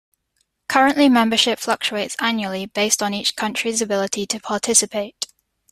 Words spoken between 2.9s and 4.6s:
on each country's ability to